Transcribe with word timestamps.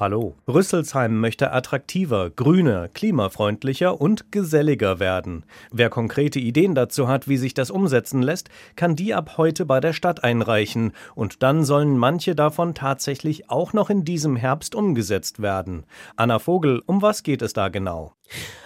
Hallo. 0.00 0.34
Rüsselsheim 0.48 1.20
möchte 1.20 1.52
attraktiver, 1.52 2.30
grüner, 2.30 2.88
klimafreundlicher 2.88 4.00
und 4.00 4.32
geselliger 4.32 4.98
werden. 4.98 5.44
Wer 5.72 5.90
konkrete 5.90 6.38
Ideen 6.38 6.74
dazu 6.74 7.06
hat, 7.06 7.28
wie 7.28 7.36
sich 7.36 7.52
das 7.52 7.70
umsetzen 7.70 8.22
lässt, 8.22 8.48
kann 8.76 8.96
die 8.96 9.12
ab 9.12 9.36
heute 9.36 9.66
bei 9.66 9.78
der 9.78 9.92
Stadt 9.92 10.24
einreichen. 10.24 10.92
Und 11.14 11.42
dann 11.42 11.64
sollen 11.64 11.98
manche 11.98 12.34
davon 12.34 12.74
tatsächlich 12.74 13.50
auch 13.50 13.74
noch 13.74 13.90
in 13.90 14.06
diesem 14.06 14.36
Herbst 14.36 14.74
umgesetzt 14.74 15.42
werden. 15.42 15.84
Anna 16.16 16.38
Vogel, 16.38 16.82
um 16.86 17.02
was 17.02 17.22
geht 17.22 17.42
es 17.42 17.52
da 17.52 17.68
genau? 17.68 18.14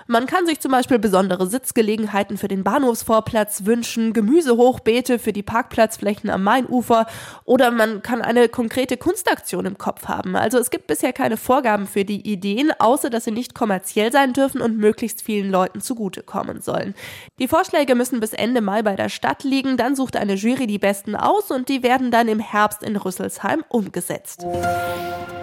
Man 0.07 0.27
kann 0.27 0.45
sich 0.45 0.61
zum 0.61 0.71
Beispiel 0.71 0.99
besondere 0.99 1.47
Sitzgelegenheiten 1.47 2.37
für 2.37 2.49
den 2.49 2.63
Bahnhofsvorplatz 2.63 3.65
wünschen, 3.65 4.13
Gemüsehochbeete 4.13 5.19
für 5.19 5.33
die 5.33 5.43
Parkplatzflächen 5.43 6.29
am 6.29 6.43
Mainufer 6.43 7.07
oder 7.45 7.71
man 7.71 8.03
kann 8.03 8.21
eine 8.21 8.51
konkrete 8.51 8.99
Kunstaktion 8.99 9.65
im 9.65 9.79
Kopf 9.79 10.07
haben. 10.07 10.37
Also 10.37 10.59
es 10.59 10.69
gibt 10.69 10.87
bisher 10.87 11.15
keine 11.15 11.24
Vorgaben 11.37 11.87
für 11.87 12.05
die 12.05 12.31
Ideen, 12.31 12.73
außer 12.79 13.11
dass 13.11 13.25
sie 13.25 13.31
nicht 13.31 13.55
kommerziell 13.55 14.13
sein 14.13 14.33
dürfen 14.33 14.61
und 14.61 14.79
möglichst 14.79 15.23
vielen 15.23 15.51
Leuten 15.51 15.81
zugutekommen 15.81 16.61
sollen. 16.61 16.95
Die 17.39 17.49
Vorschläge 17.49 17.95
müssen 17.95 18.21
bis 18.21 18.33
Ende 18.33 18.61
Mai 18.61 18.83
bei 18.83 18.95
der 18.95 19.09
Stadt 19.09 19.45
liegen, 19.45 19.77
dann 19.77 19.97
sucht 19.97 20.17
eine 20.17 20.35
Jury 20.35 20.67
die 20.67 20.79
besten 20.79 21.17
aus 21.17 21.51
und 21.51 21.69
die 21.69 21.83
werden 21.83 22.11
dann 22.11 22.29
im 22.29 22.39
Herbst 22.39 22.83
in 22.83 22.97
Rüsselsheim 22.97 23.65
umgesetzt. 23.69 24.47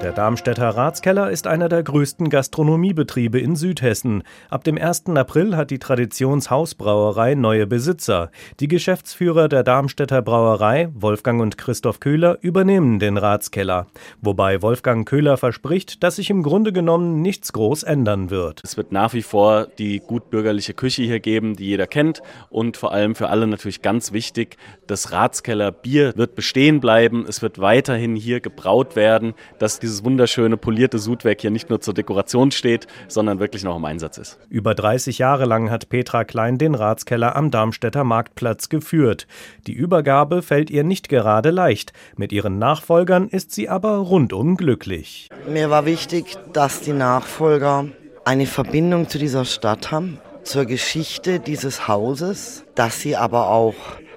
Der 0.01 0.13
Darmstädter 0.13 0.69
Ratskeller 0.69 1.29
ist 1.29 1.45
einer 1.45 1.69
der 1.69 1.83
größten 1.83 2.29
Gastronomiebetriebe 2.29 3.39
in 3.39 3.55
Südhessen. 3.55 4.23
Ab 4.49 4.63
dem 4.63 4.79
1. 4.79 5.05
April 5.09 5.55
hat 5.55 5.69
die 5.69 5.77
Traditionshausbrauerei 5.77 7.35
neue 7.35 7.67
Besitzer. 7.67 8.31
Die 8.59 8.67
Geschäftsführer 8.67 9.47
der 9.47 9.61
Darmstädter 9.61 10.23
Brauerei, 10.23 10.89
Wolfgang 10.95 11.39
und 11.39 11.59
Christoph 11.59 11.99
Köhler, 11.99 12.39
übernehmen 12.41 12.97
den 12.97 13.17
Ratskeller. 13.17 13.85
Wobei 14.21 14.63
Wolfgang 14.63 15.07
Köhler 15.07 15.37
verspricht, 15.37 15.70
dass 16.01 16.15
sich 16.15 16.31
im 16.31 16.41
Grunde 16.41 16.73
genommen 16.73 17.21
nichts 17.21 17.53
groß 17.53 17.83
ändern 17.83 18.31
wird. 18.31 18.61
Es 18.63 18.75
wird 18.77 18.91
nach 18.91 19.13
wie 19.13 19.21
vor 19.21 19.67
die 19.77 19.99
gutbürgerliche 19.99 20.73
Küche 20.73 21.03
hier 21.03 21.19
geben, 21.19 21.55
die 21.55 21.65
jeder 21.65 21.85
kennt. 21.85 22.23
Und 22.49 22.75
vor 22.75 22.91
allem 22.91 23.13
für 23.13 23.29
alle 23.29 23.45
natürlich 23.45 23.83
ganz 23.83 24.13
wichtig, 24.13 24.57
das 24.87 25.11
Ratskeller 25.11 25.71
Bier 25.71 26.13
wird 26.15 26.33
bestehen 26.33 26.79
bleiben. 26.79 27.25
Es 27.27 27.43
wird 27.43 27.59
weiterhin 27.59 28.15
hier 28.15 28.39
gebraut 28.39 28.95
werden, 28.95 29.35
dass 29.59 29.79
die 29.79 29.91
dieses 29.91 30.05
wunderschöne 30.05 30.55
polierte 30.55 30.99
Sudwerk 30.99 31.41
hier 31.41 31.51
nicht 31.51 31.69
nur 31.69 31.81
zur 31.81 31.93
Dekoration 31.93 32.51
steht, 32.51 32.87
sondern 33.09 33.39
wirklich 33.39 33.63
noch 33.63 33.75
im 33.75 33.83
Einsatz 33.83 34.17
ist. 34.17 34.39
Über 34.49 34.73
30 34.73 35.17
Jahre 35.17 35.45
lang 35.45 35.69
hat 35.69 35.89
Petra 35.89 36.23
Klein 36.23 36.57
den 36.57 36.75
Ratskeller 36.75 37.35
am 37.35 37.51
Darmstädter 37.51 38.05
Marktplatz 38.05 38.69
geführt. 38.69 39.27
Die 39.67 39.73
Übergabe 39.73 40.41
fällt 40.41 40.69
ihr 40.69 40.85
nicht 40.85 41.09
gerade 41.09 41.49
leicht. 41.49 41.91
Mit 42.15 42.31
ihren 42.31 42.57
Nachfolgern 42.57 43.27
ist 43.27 43.51
sie 43.51 43.67
aber 43.67 43.97
rundum 43.97 44.55
glücklich. 44.55 45.29
Mir 45.61 45.69
war 45.69 45.85
wichtig, 45.85 46.39
dass 46.53 46.81
die 46.81 46.91
Nachfolger 46.91 47.85
eine 48.25 48.47
Verbindung 48.47 49.07
zu 49.09 49.19
dieser 49.19 49.45
Stadt 49.45 49.91
haben, 49.91 50.19
zur 50.41 50.65
Geschichte 50.65 51.39
dieses 51.39 51.87
Hauses, 51.87 52.63
dass 52.73 52.99
sie 53.01 53.15
aber 53.15 53.49
auch 53.49 53.75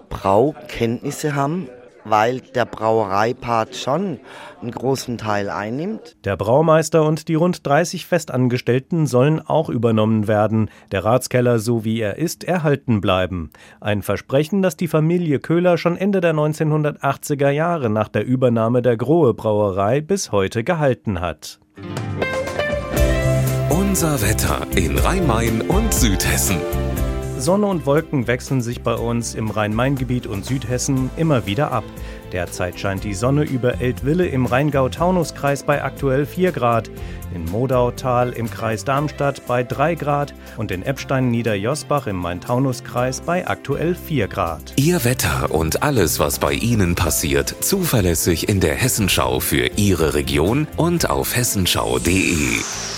Braukenntnisse 0.09 1.35
haben 1.35 1.69
weil 2.05 2.41
der 2.41 2.65
Brauereipart 2.65 3.75
schon 3.77 4.21
einen 4.61 4.71
großen 4.71 5.19
Teil 5.19 5.51
einnimmt. 5.51 6.17
Der 6.25 6.37
Braumeister 6.37 7.05
und 7.05 7.29
die 7.29 7.35
rund 7.35 7.67
30 7.67 8.07
Festangestellten 8.07 9.07
sollen 9.07 9.41
auch 9.41 9.69
übernommen 9.69 10.29
werden, 10.29 10.71
der 10.93 11.05
Ratskeller 11.05 11.59
so 11.59 11.85
wie 11.85 12.01
er 12.01 12.19
ist 12.19 12.45
erhalten 12.45 13.01
bleiben. 13.01 13.51
Ein 13.81 14.03
Versprechen, 14.03 14.63
das 14.63 14.77
die 14.77 14.89
Familie 14.89 15.39
Köhler 15.39 15.79
schon 15.79 15.97
Ende 15.97 16.21
der 16.21 16.35
1980er 16.35 17.51
Jahre 17.51 17.91
nach 17.91 18.09
der 18.09 18.25
Übernahme 18.25 18.83
der 18.83 18.97
Grohe 18.97 19.35
Brauerei 19.35 20.01
bis 20.01 20.33
heute 20.33 20.65
gehalten 20.65 21.21
hat. 21.21 21.61
Unser 23.71 24.21
Wetter 24.23 24.67
in 24.75 24.99
Rhein-Main 24.99 25.61
und 25.63 25.95
Südhessen. 25.95 26.59
Sonne 27.39 27.67
und 27.67 27.85
Wolken 27.85 28.27
wechseln 28.27 28.63
sich 28.63 28.83
bei 28.83 28.95
uns 28.95 29.35
im 29.35 29.51
Rhein-Main-Gebiet 29.51 30.27
und 30.27 30.45
Südhessen 30.45 31.11
immer 31.17 31.47
wieder 31.47 31.73
ab. 31.73 31.85
Derzeit 32.33 32.79
scheint 32.79 33.05
die 33.05 33.15
Sonne 33.15 33.45
über 33.45 33.81
Eltville 33.81 34.27
im 34.27 34.47
Rheingau-Taunus-Kreis 34.47 35.65
bei 35.65 35.83
aktuell 35.83 36.27
4 36.27 36.53
Grad, 36.53 36.91
in 37.35 37.45
Modautal 37.45 38.31
im 38.31 38.51
Kreis 38.51 38.85
Darmstadt 38.85 39.47
bei 39.47 39.63
3 39.63 39.95
Grad 39.95 40.35
und 40.57 40.71
in 40.71 40.83
Eppstein-Niederjosbach 40.83 42.07
im 42.07 42.17
Main-Taunus-Kreis 42.17 43.21
bei 43.21 43.47
aktuell 43.47 43.95
4 43.95 44.29
Grad. 44.29 44.73
Ihr 44.77 45.05
Wetter 45.05 45.51
und 45.51 45.83
alles, 45.83 46.19
was 46.19 46.39
bei 46.39 46.53
Ihnen 46.55 46.95
passiert, 46.95 47.55
zuverlässig 47.61 48.49
in 48.49 48.61
der 48.61 48.75
Hessenschau 48.75 49.41
für 49.41 49.71
Ihre 49.77 50.15
Region 50.15 50.67
und 50.77 51.11
auf 51.11 51.37
hessenschau.de. 51.37 52.94